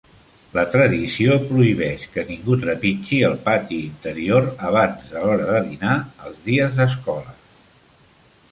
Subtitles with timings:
[0.59, 6.41] La tradició prohibeix que ningú trepitgi el pati interior abans de l'hora de dinar els
[6.49, 7.37] dies d'escola.